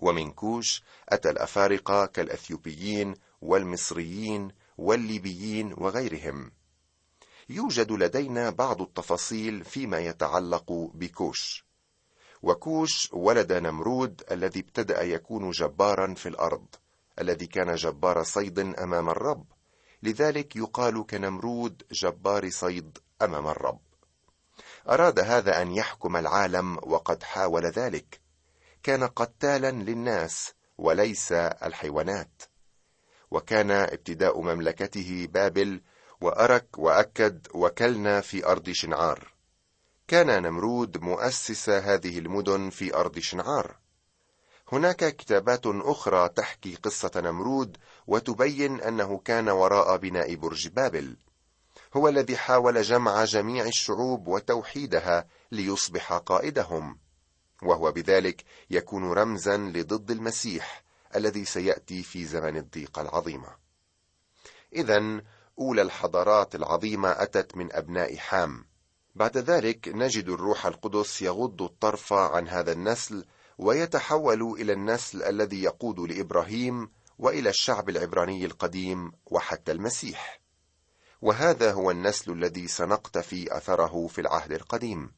ومن 0.00 0.30
كوش 0.32 0.82
أتى 1.08 1.30
الأفارقة 1.30 2.06
كالأثيوبيين 2.06 3.14
والمصريين 3.40 4.48
والليبيين 4.78 5.72
وغيرهم. 5.72 6.50
يوجد 7.48 7.92
لدينا 7.92 8.50
بعض 8.50 8.82
التفاصيل 8.82 9.64
فيما 9.64 9.98
يتعلق 9.98 10.72
بكوش. 10.94 11.64
وكوش 12.42 13.08
ولد 13.12 13.52
نمرود 13.52 14.22
الذي 14.30 14.60
ابتدأ 14.60 15.02
يكون 15.02 15.50
جبارا 15.50 16.14
في 16.14 16.28
الأرض 16.28 16.66
الذي 17.18 17.46
كان 17.46 17.74
جبار 17.74 18.22
صيد 18.22 18.58
أمام 18.58 19.08
الرب 19.08 19.44
لذلك 20.02 20.56
يقال 20.56 21.06
كنمرود 21.06 21.82
جبار 21.92 22.50
صيد 22.50 22.98
أمام 23.22 23.46
الرب. 23.46 23.80
أراد 24.88 25.18
هذا 25.20 25.62
أن 25.62 25.72
يحكم 25.72 26.16
العالم 26.16 26.76
وقد 26.82 27.22
حاول 27.22 27.66
ذلك. 27.66 28.20
كان 28.82 29.04
قتالا 29.04 29.70
للناس 29.70 30.52
وليس 30.78 31.32
الحيوانات. 31.32 32.42
وكان 33.30 33.70
ابتداء 33.70 34.40
مملكته 34.40 35.28
بابل 35.30 35.80
وأرك 36.20 36.78
وأكد 36.78 37.46
وكلنا 37.54 38.20
في 38.20 38.46
أرض 38.46 38.70
شنعار. 38.70 39.32
كان 40.08 40.42
نمرود 40.42 41.02
مؤسس 41.02 41.68
هذه 41.68 42.18
المدن 42.18 42.70
في 42.70 42.94
أرض 42.94 43.18
شنعار. 43.18 43.76
هناك 44.72 45.16
كتابات 45.16 45.66
أخرى 45.66 46.28
تحكي 46.28 46.74
قصة 46.74 47.10
نمرود 47.16 47.76
وتبين 48.06 48.80
أنه 48.80 49.18
كان 49.18 49.48
وراء 49.48 49.96
بناء 49.96 50.34
برج 50.34 50.68
بابل. 50.68 51.16
هو 51.96 52.08
الذي 52.08 52.36
حاول 52.36 52.82
جمع 52.82 53.24
جميع 53.24 53.64
الشعوب 53.64 54.28
وتوحيدها 54.28 55.26
ليصبح 55.52 56.12
قائدهم. 56.12 56.98
وهو 57.62 57.92
بذلك 57.92 58.44
يكون 58.70 59.12
رمزا 59.12 59.56
لضد 59.56 60.10
المسيح 60.10 60.82
الذي 61.16 61.44
سيأتي 61.44 62.02
في 62.02 62.24
زمن 62.24 62.56
الضيقه 62.56 63.02
العظيمه 63.02 63.56
اذا 64.72 65.22
أولى 65.58 65.82
الحضارات 65.82 66.54
العظيمة 66.54 67.08
أتت 67.08 67.56
من 67.56 67.72
أبناء 67.72 68.16
حام. 68.16 68.64
بعد 69.14 69.38
ذلك 69.38 69.88
نجد 69.88 70.28
الروح 70.28 70.66
القدس 70.66 71.22
يغض 71.22 71.62
الطرف 71.62 72.12
عن 72.12 72.48
هذا 72.48 72.72
النسل 72.72 73.24
ويتحول 73.60 74.42
إلى 74.42 74.72
النسل 74.72 75.22
الذي 75.22 75.62
يقود 75.62 76.00
لإبراهيم 76.00 76.90
وإلى 77.18 77.50
الشعب 77.50 77.88
العبراني 77.88 78.44
القديم 78.44 79.12
وحتى 79.26 79.72
المسيح. 79.72 80.40
وهذا 81.22 81.72
هو 81.72 81.90
النسل 81.90 82.32
الذي 82.32 82.68
سنقتفي 82.68 83.56
أثره 83.56 84.06
في 84.06 84.20
العهد 84.20 84.52
القديم. 84.52 85.12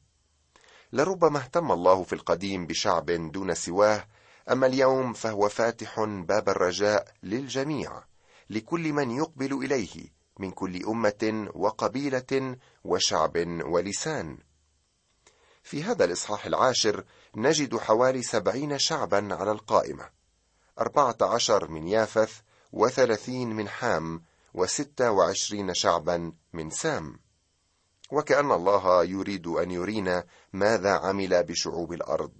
لربما 0.93 1.39
اهتم 1.39 1.71
الله 1.71 2.03
في 2.03 2.13
القديم 2.13 2.67
بشعب 2.67 3.11
دون 3.31 3.53
سواه 3.53 4.07
أما 4.51 4.67
اليوم 4.67 5.13
فهو 5.13 5.49
فاتح 5.49 6.03
باب 6.03 6.49
الرجاء 6.49 7.07
للجميع 7.23 8.03
لكل 8.49 8.93
من 8.93 9.11
يقبل 9.11 9.53
إليه 9.53 10.13
من 10.39 10.51
كل 10.51 10.85
أمة 10.85 11.49
وقبيلة 11.55 12.57
وشعب 12.83 13.33
ولسان. 13.65 14.37
في 15.63 15.83
هذا 15.83 16.05
الإصحاح 16.05 16.45
العاشر 16.45 17.03
نجد 17.35 17.77
حوالي 17.77 18.23
سبعين 18.23 18.79
شعبا 18.79 19.35
على 19.35 19.51
القائمة. 19.51 20.09
أربعة 20.79 21.17
عشر 21.21 21.67
من 21.67 21.87
يافث 21.87 22.39
وثلاثين 22.71 23.55
من 23.55 23.69
حام 23.69 24.23
وستة 24.53 25.11
وعشرين 25.11 25.73
شعبا 25.73 26.33
من 26.53 26.69
سام. 26.69 27.19
وكأن 28.11 28.51
الله 28.51 29.03
يريد 29.03 29.47
أن 29.47 29.71
يرينا 29.71 30.23
ماذا 30.53 30.91
عمل 30.91 31.43
بشعوب 31.43 31.93
الأرض. 31.93 32.33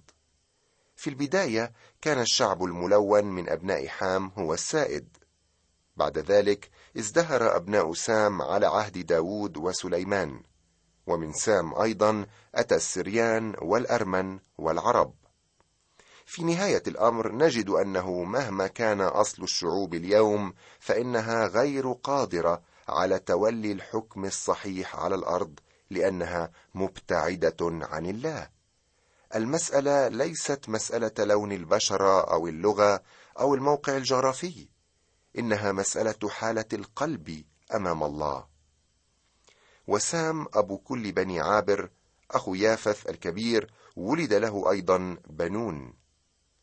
في 0.96 1.10
البداية 1.10 1.72
كان 2.00 2.20
الشعب 2.20 2.64
الملون 2.64 3.24
من 3.24 3.48
أبناء 3.48 3.86
حام 3.86 4.32
هو 4.38 4.54
السائد. 4.54 5.16
بعد 5.96 6.18
ذلك 6.18 6.70
ازدهر 6.98 7.56
أبناء 7.56 7.92
سام 7.92 8.42
على 8.42 8.66
عهد 8.66 9.06
داود 9.06 9.56
وسليمان. 9.56 10.42
ومن 11.06 11.32
سام 11.32 11.74
أيضا 11.74 12.26
أتى 12.54 12.74
السريان 12.74 13.54
والأرمن 13.62 14.38
والعرب. 14.58 15.14
في 16.26 16.44
نهاية 16.44 16.82
الأمر 16.86 17.32
نجد 17.32 17.70
أنه 17.70 18.22
مهما 18.22 18.66
كان 18.66 19.00
أصل 19.00 19.42
الشعوب 19.42 19.94
اليوم 19.94 20.54
فإنها 20.80 21.46
غير 21.46 21.92
قادرة 21.92 22.62
على 22.88 23.18
تولي 23.18 23.72
الحكم 23.72 24.24
الصحيح 24.24 24.96
على 24.96 25.14
الأرض 25.14 25.60
لأنها 25.90 26.50
مبتعدة 26.74 27.56
عن 27.62 28.06
الله. 28.06 28.48
المسألة 29.34 30.08
ليست 30.08 30.68
مسألة 30.68 31.12
لون 31.18 31.52
البشره 31.52 32.32
أو 32.32 32.48
اللغة 32.48 33.02
أو 33.40 33.54
الموقع 33.54 33.96
الجغرافي 33.96 34.68
إنها 35.38 35.72
مسألة 35.72 36.28
حالة 36.28 36.64
القلب 36.72 37.44
أمام 37.74 38.02
الله. 38.02 38.53
وسام 39.86 40.46
أبو 40.54 40.78
كل 40.78 41.12
بني 41.12 41.40
عابر 41.40 41.90
أخو 42.30 42.54
يافث 42.54 43.08
الكبير 43.08 43.72
ولد 43.96 44.32
له 44.32 44.70
أيضا 44.70 45.18
بنون. 45.26 45.94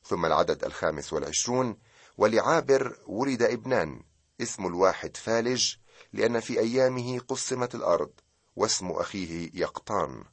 ثم 0.04 0.26
العدد 0.26 0.66
الخامس 0.66 1.14
والعشرون 1.14 1.78
ولعابر 2.18 2.98
ولد 3.08 3.42
ابنان. 3.42 4.04
اسم 4.42 4.66
الواحد 4.66 5.18
فالج 5.18 5.76
لأن 6.14 6.40
في 6.40 6.60
أيامه 6.60 7.20
قسمت 7.20 7.76
الأرض 7.76 8.12
واسم 8.56 8.92
أخيه 8.92 9.50
يقطان. 9.54 10.24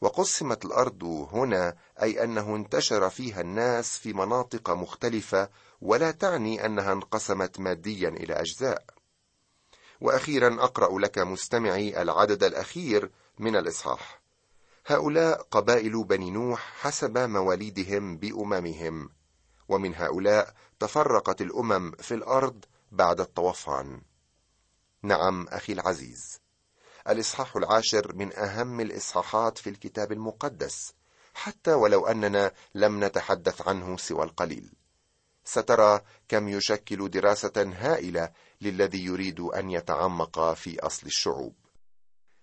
وقسمت 0.00 0.64
الأرض 0.64 1.04
هنا 1.32 1.76
أي 2.02 2.24
أنه 2.24 2.56
انتشر 2.56 3.10
فيها 3.10 3.40
الناس 3.40 3.98
في 3.98 4.12
مناطق 4.12 4.70
مختلفة 4.70 5.50
ولا 5.80 6.10
تعني 6.10 6.66
أنها 6.66 6.92
انقسمت 6.92 7.60
ماديا 7.60 8.08
إلى 8.08 8.34
أجزاء. 8.34 8.95
وأخيرا 10.00 10.64
أقرأ 10.64 10.98
لك 10.98 11.18
مستمعي 11.18 12.02
العدد 12.02 12.44
الأخير 12.44 13.10
من 13.38 13.56
الإصحاح. 13.56 14.20
هؤلاء 14.86 15.42
قبائل 15.50 16.04
بني 16.04 16.30
نوح 16.30 16.72
حسب 16.80 17.18
مواليدهم 17.18 18.16
بأممهم 18.16 19.10
ومن 19.68 19.94
هؤلاء 19.94 20.54
تفرقت 20.80 21.40
الأمم 21.40 21.92
في 21.92 22.14
الأرض 22.14 22.64
بعد 22.92 23.20
الطوفان. 23.20 24.02
نعم 25.02 25.48
أخي 25.48 25.72
العزيز 25.72 26.40
الإصحاح 27.08 27.56
العاشر 27.56 28.14
من 28.14 28.38
أهم 28.38 28.80
الإصحاحات 28.80 29.58
في 29.58 29.70
الكتاب 29.70 30.12
المقدس 30.12 30.94
حتى 31.34 31.72
ولو 31.72 32.06
أننا 32.06 32.52
لم 32.74 33.04
نتحدث 33.04 33.68
عنه 33.68 33.96
سوى 33.96 34.24
القليل. 34.24 34.72
سترى 35.44 36.00
كم 36.28 36.48
يشكل 36.48 37.10
دراسة 37.10 37.72
هائلة 37.78 38.30
للذي 38.60 39.04
يريد 39.04 39.40
أن 39.40 39.70
يتعمق 39.70 40.52
في 40.52 40.80
أصل 40.80 41.06
الشعوب. 41.06 41.54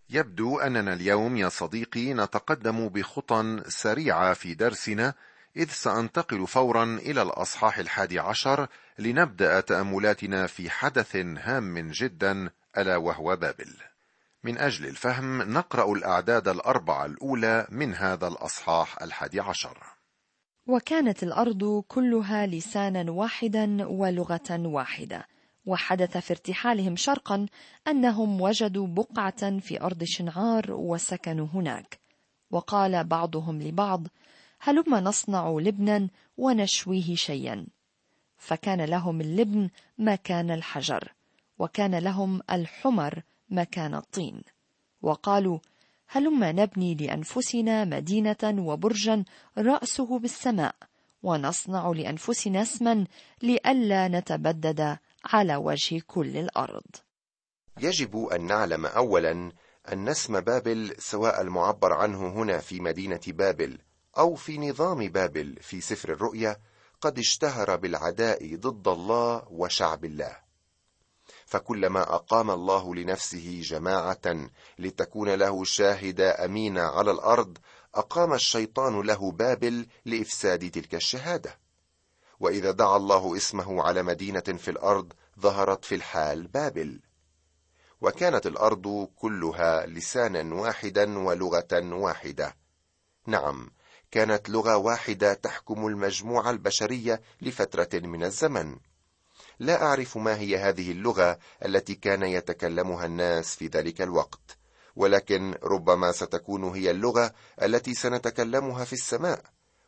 يبدو 0.10 0.60
أننا 0.60 0.94
اليوم 0.94 1.38
يا 1.38 1.50
صديقي 1.50 2.14
نتقدم 2.14 2.90
بخطى 2.90 3.64
سريعة 3.68 4.34
في 4.34 4.54
درسنا 4.54 5.14
إذ 5.58 5.70
سأنتقل 5.70 6.48
فورا 6.48 6.84
إلى 6.84 7.22
الأصحاح 7.22 7.78
الحادي 7.78 8.20
عشر 8.20 8.68
لنبدأ 9.00 9.60
تأملاتنا 9.60 10.48
في 10.48 10.70
حدث 10.70 11.16
هام 11.16 11.92
جدا 11.92 12.50
ألا 12.78 12.98
وهو 12.98 13.36
بابل. 13.36 13.74
من 14.44 14.58
أجل 14.58 14.86
الفهم 14.86 15.42
نقرأ 15.42 15.94
الأعداد 15.94 16.48
الأربعة 16.48 17.06
الأولى 17.06 17.68
من 17.70 17.94
هذا 17.94 18.28
الأصحاح 18.28 19.02
الحادي 19.02 19.40
عشر. 19.40 19.78
وكانت 20.68 21.24
الأرض 21.24 21.84
كلها 21.88 22.48
لسانا 22.48 23.12
واحدا 23.12 23.86
ولغة 23.86 24.60
واحدة. 24.60 25.28
وحدث 25.66 26.18
في 26.18 26.34
ارتحالهم 26.34 26.96
شرقا 26.96 27.46
أنهم 27.88 28.42
وجدوا 28.42 28.88
بقعة 28.88 29.60
في 29.60 29.82
أرض 29.82 30.04
شنعار 30.04 30.72
وسكنوا 30.72 31.48
هناك. 31.54 32.00
وقال 32.52 33.04
بعضهم 33.04 33.62
لبعض 33.62 34.08
هلم 34.60 34.96
نصنع 34.96 35.50
لبنا 35.50 36.10
ونشويه 36.38 37.16
شيئا. 37.16 37.68
فكان 38.38 38.82
لهم 38.82 39.22
اللبن 39.22 39.70
مكان 39.98 40.52
الحجر 40.52 41.14
وكان 41.60 41.96
لهم 41.96 42.42
الحمر 42.52 43.22
مكان 43.50 43.96
الطين. 43.96 44.42
وقالوا 45.02 45.60
هلم 46.08 46.44
نبني 46.44 46.96
لأنفسنا 46.96 47.86
مدينة 47.86 48.44
وبرجا 48.44 49.24
رأسه 49.58 50.20
بالسماء 50.20 50.76
ونصنع 51.24 51.90
لأنفسنا 51.90 52.62
اسما 52.62 53.06
لئلا 53.42 54.08
نتبدد 54.08 54.98
على 55.26 55.56
وجه 55.56 56.02
كل 56.08 56.38
الأرض. 56.38 56.84
يجب 57.80 58.26
أن 58.26 58.48
نعلم 58.48 58.86
اولا 58.86 59.52
أن 59.92 60.10
اسم 60.10 60.40
بابل 60.40 60.96
سواء 61.00 61.42
المعبر 61.42 61.94
عنه 61.94 62.28
هنا 62.28 62.58
في 62.58 62.80
مدينة 62.80 63.22
بابل 63.28 63.80
أو 64.18 64.36
في 64.36 64.58
نظام 64.58 65.08
بابل 65.10 65.58
في 65.62 65.82
سفر 65.82 66.12
الرؤيا 66.12 66.58
قد 67.02 67.20
اشتهر 67.20 67.76
بالعداء 67.76 68.56
ضد 68.56 68.88
الله 68.88 69.44
وشعب 69.50 70.06
الله. 70.06 70.38
فكلما 71.46 72.02
أقام 72.02 72.52
الله 72.52 72.96
لنفسه 72.96 73.62
جماعة 73.64 74.50
لتكون 74.80 75.30
له 75.30 75.64
شاهده 75.64 76.46
امينه 76.46 76.82
على 76.82 77.12
الأرض 77.12 77.58
أقام 77.96 78.34
الشيطان 78.34 79.02
له 79.02 79.32
بابل 79.32 79.88
لإفساد 80.06 80.72
تلك 80.72 80.96
الشهادة. 80.96 81.60
وإذا 82.44 82.72
دعا 82.72 82.98
الله 82.98 83.38
اسمه 83.38 83.84
على 83.84 84.04
مدينة 84.04 84.40
في 84.40 84.72
الأرض 84.72 85.14
ظهرت 85.40 85.86
في 85.86 85.96
الحال 85.96 86.48
بابل. 86.48 87.00
وكانت 88.02 88.48
الأرض 88.48 89.10
كلها 89.16 89.86
لسانا 89.86 90.56
واحدا 90.56 91.20
ولغة 91.20 91.68
واحدة. 91.74 92.56
نعم 93.28 93.72
كانت 94.12 94.50
لغة 94.50 94.78
واحدة 94.78 95.34
تحكم 95.34 95.88
المجموعه 95.88 96.50
البشريه 96.50 97.22
لفترة 97.42 98.00
من 98.00 98.24
الزمن. 98.24 98.78
لا 99.60 99.84
أعرف 99.84 100.18
ما 100.18 100.38
هي 100.38 100.58
هذه 100.58 100.92
اللغة 100.92 101.40
التي 101.66 101.96
كان 101.96 102.24
يتكلمها 102.24 103.06
الناس 103.06 103.56
في 103.56 103.68
ذلك 103.68 104.02
الوقت 104.02 104.58
ولكن 104.96 105.56
ربما 105.64 106.12
ستكون 106.12 106.64
هي 106.64 106.92
اللغة 106.92 107.34
التي 107.62 107.94
سنتكلمها 107.94 108.86
في 108.86 108.94
السماء. 108.94 109.44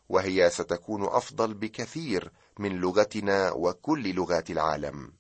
وهي 0.10 0.50
ستكون 0.50 1.04
أفضل 1.04 1.54
بكثير 1.54 2.32
من 2.60 2.72
لغتنا 2.72 3.52
وكل 3.52 4.16
لغات 4.16 4.50
العالم. 4.50 5.14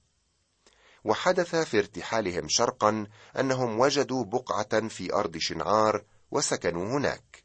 وحدث 1.04 1.56
في 1.56 1.78
ارتحالهم 1.78 2.48
شرقا 2.48 3.08
أنهم 3.40 3.80
وجدوا 3.80 4.24
بقعة 4.24 4.88
في 4.88 5.14
أرض 5.14 5.38
شنعار 5.38 6.04
وسكنوا 6.32 6.98
هناك. 6.98 7.44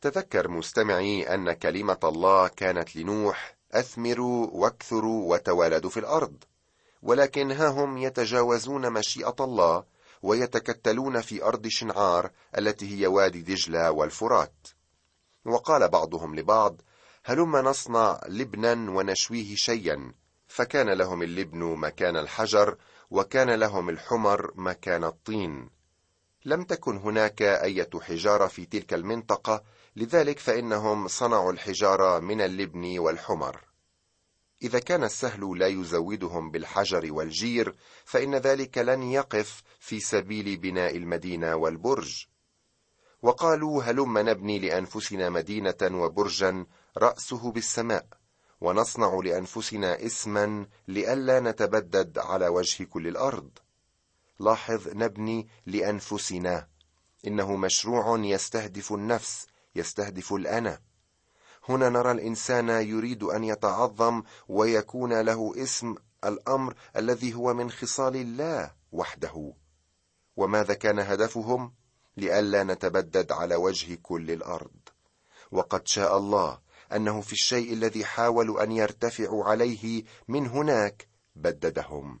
تذكر 0.00 0.48
مستمعي 0.48 1.34
أن 1.34 1.52
كلمة 1.52 1.98
الله 2.04 2.48
كانت 2.48 2.96
لنوح 2.96 3.56
أثمروا 3.72 4.46
واكثروا 4.52 5.34
وتوالدوا 5.34 5.90
في 5.90 6.00
الأرض 6.00 6.44
ولكن 7.02 7.52
ها 7.52 7.68
هم 7.68 7.98
يتجاوزون 7.98 8.92
مشيئة 8.92 9.36
الله 9.40 9.84
ويتكتلون 10.22 11.20
في 11.20 11.44
أرض 11.44 11.66
شنعار 11.66 12.30
التي 12.58 13.00
هي 13.00 13.06
وادي 13.06 13.42
دجلة 13.42 13.90
والفرات. 13.90 14.68
وقال 15.48 15.88
بعضهم 15.88 16.34
لبعض 16.34 16.82
هلم 17.24 17.56
نصنع 17.56 18.20
لبنا 18.28 18.90
ونشويه 18.90 19.54
شيئا 19.54 20.14
فكان 20.48 20.90
لهم 20.90 21.22
اللبن 21.22 21.58
مكان 21.58 22.16
الحجر 22.16 22.76
وكان 23.10 23.50
لهم 23.50 23.88
الحمر 23.88 24.52
مكان 24.54 25.04
الطين. 25.04 25.70
لم 26.44 26.62
تكن 26.64 26.96
هناك 26.96 27.42
أية 27.42 27.90
حجارة 28.00 28.46
في 28.46 28.66
تلك 28.66 28.94
المنطقة 28.94 29.62
لذلك 29.96 30.38
فإنهم 30.38 31.08
صنعوا 31.08 31.52
الحجارة 31.52 32.18
من 32.18 32.40
اللبن 32.40 32.98
والحمر. 32.98 33.60
إذا 34.62 34.78
كان 34.78 35.04
السهل 35.04 35.58
لا 35.58 35.66
يزودهم 35.66 36.50
بالحجر 36.50 37.12
والجير 37.12 37.74
فإن 38.04 38.34
ذلك 38.34 38.78
لن 38.78 39.02
يقف 39.02 39.62
في 39.80 40.00
سبيل 40.00 40.56
بناء 40.56 40.96
المدينة 40.96 41.54
والبرج. 41.54 42.26
وقالوا 43.22 43.82
هلم 43.82 44.18
نبني 44.18 44.58
لأنفسنا 44.58 45.30
مدينة 45.30 45.74
وبرجا 45.82 46.66
رأسه 46.96 47.52
بالسماء 47.52 48.06
ونصنع 48.60 49.20
لأنفسنا 49.24 50.06
اسما 50.06 50.66
لئلا 50.88 51.40
نتبدد 51.40 52.18
على 52.18 52.48
وجه 52.48 52.84
كل 52.84 53.08
الأرض. 53.08 53.50
لاحظ 54.40 54.88
نبني 54.88 55.48
لأنفسنا 55.66 56.68
إنه 57.26 57.56
مشروع 57.56 58.18
يستهدف 58.18 58.92
النفس 58.92 59.46
يستهدف 59.74 60.32
الأنا. 60.32 60.80
هنا 61.68 61.88
نرى 61.88 62.10
الإنسان 62.10 62.68
يريد 62.68 63.22
أن 63.22 63.44
يتعظم 63.44 64.22
ويكون 64.48 65.20
له 65.20 65.52
اسم 65.56 65.94
الأمر 66.24 66.74
الذي 66.96 67.34
هو 67.34 67.54
من 67.54 67.70
خصال 67.70 68.16
الله 68.16 68.70
وحده. 68.92 69.54
وماذا 70.36 70.74
كان 70.74 70.98
هدفهم؟ 70.98 71.72
لئلا 72.18 72.64
نتبدد 72.64 73.32
على 73.32 73.54
وجه 73.54 73.98
كل 74.02 74.30
الأرض. 74.30 74.88
وقد 75.50 75.86
شاء 75.88 76.18
الله 76.18 76.58
أنه 76.92 77.20
في 77.20 77.32
الشيء 77.32 77.72
الذي 77.72 78.04
حاولوا 78.04 78.62
أن 78.62 78.72
يرتفعوا 78.72 79.44
عليه 79.44 80.04
من 80.28 80.46
هناك 80.46 81.08
بددهم. 81.36 82.20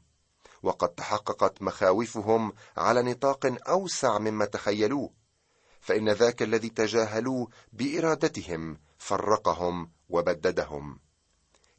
وقد 0.62 0.88
تحققت 0.88 1.62
مخاوفهم 1.62 2.52
على 2.76 3.02
نطاق 3.02 3.68
أوسع 3.68 4.18
مما 4.18 4.44
تخيلوه. 4.44 5.10
فإن 5.80 6.08
ذاك 6.08 6.42
الذي 6.42 6.68
تجاهلوه 6.68 7.48
بإرادتهم 7.72 8.78
فرقهم 8.98 9.90
وبددهم. 10.08 10.98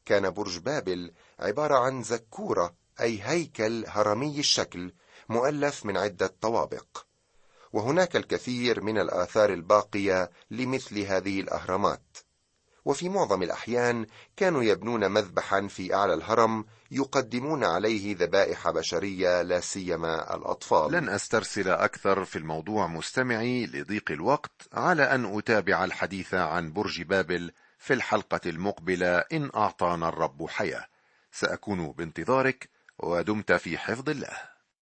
كان 0.06 0.30
برج 0.30 0.58
بابل 0.58 1.12
عبارة 1.40 1.76
عن 1.76 2.04
زكورة 2.04 2.76
أي 3.02 3.22
هيكل 3.24 3.86
هرمي 3.88 4.40
الشكل 4.40 4.94
مؤلف 5.30 5.86
من 5.86 5.98
عدة 5.98 6.28
طوابق. 6.42 7.09
وهناك 7.74 8.16
الكثير 8.16 8.84
من 8.84 8.98
الآثار 8.98 9.54
الباقية 9.54 10.32
لمثل 10.52 11.00
هذه 11.00 11.40
الأهرامات. 11.40 12.18
وفي 12.86 13.10
معظم 13.10 13.44
الأحيان 13.44 14.06
كانوا 14.38 14.64
يبنون 14.64 15.12
مذبحا 15.12 15.68
في 15.68 15.94
أعلى 15.94 16.14
الهرم 16.14 16.66
يقدمون 16.92 17.64
عليه 17.64 18.16
ذبائح 18.18 18.70
بشرية 18.70 19.42
لا 19.42 19.60
سيما 19.60 20.36
الأطفال. 20.36 20.92
لن 20.92 21.10
أسترسل 21.10 21.70
أكثر 21.70 22.26
في 22.26 22.36
الموضوع 22.36 22.88
مستمعي 22.88 23.66
لضيق 23.66 24.12
الوقت 24.12 24.68
على 24.74 25.04
أن 25.04 25.38
أتابع 25.38 25.86
الحديث 25.86 26.34
عن 26.34 26.74
برج 26.74 27.02
بابل 27.02 27.52
في 27.78 27.94
الحلقة 27.94 28.42
المقبلة 28.46 29.18
إن 29.18 29.50
أعطانا 29.56 30.10
الرب 30.10 30.48
حياة. 30.48 30.86
سأكون 31.32 31.92
بانتظارك 31.92 32.70
ودمت 33.00 33.52
في 33.52 33.78
حفظ 33.78 34.10
الله. 34.10 34.49